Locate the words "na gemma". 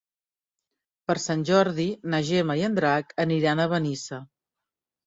2.15-2.59